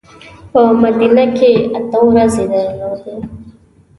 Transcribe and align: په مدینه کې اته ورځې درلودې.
په 0.51 0.61
مدینه 0.81 1.25
کې 1.37 1.51
اته 1.77 1.99
ورځې 2.07 2.43
درلودې. 2.51 3.13